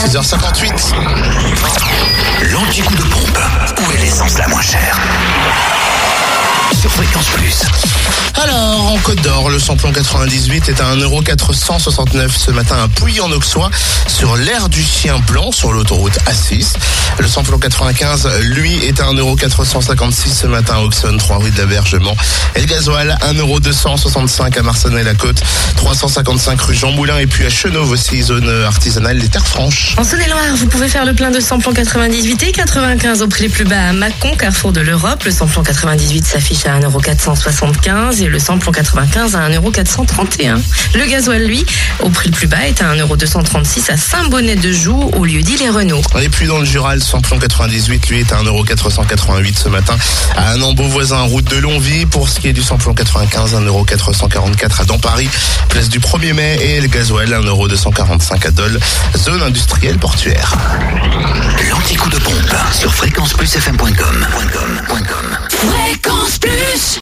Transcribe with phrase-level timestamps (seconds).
[0.00, 0.94] 6h58.
[2.52, 3.38] L'anti-coup de pompe.
[3.78, 4.98] Où est l'essence la moins chère
[6.80, 7.62] Sur Fréquence Plus.
[8.42, 13.70] Alors, en Côte d'Or, le samplon 98 est à 1,469€ ce matin à Pouilly-en-Auxois,
[14.06, 16.69] sur l'aire du Chien Blanc, sur l'autoroute A6.
[17.60, 22.16] Le samplon 95, lui, est à 1,456€ ce matin à Auxonne, 3 rue de l'Abergement.
[22.54, 25.42] Et le gasoil, 1,265€ à Marcenay-la-Côte,
[25.76, 29.94] 355 rue Jean Moulin, et puis à Chenauve aussi, zone artisanale des Terres Franches.
[29.98, 33.48] En Saône-et-Loire, vous pouvez faire le plein de samplon 98 et 95 au prix les
[33.50, 35.22] plus bas à Mâcon, carrefour de l'Europe.
[35.24, 40.62] Le samplon 98 s'affiche à 1,475€ et le samplon 95 à 1,431€.
[40.94, 41.66] Le gasoil, lui,
[42.00, 46.02] au prix le plus bas, est à 1,236€ à Saint-Bonnet-de-Joux, au lieu dit les Renault.
[46.22, 47.49] Et puis dans le Jura, le samplon 98,
[48.10, 49.96] lui, est à 1,488€ ce matin
[50.36, 52.06] à un voisin, route de Longvie.
[52.06, 55.28] Pour ce qui est du samplon 95, 1,444€ à Dampary,
[55.68, 56.58] place du 1er mai.
[56.62, 58.80] Et le gasoil, 1,245€ à Dole,
[59.16, 60.56] zone industrielle portuaire.
[61.70, 63.19] L'anti-coup de pompe sur fréquenceplusfm.com.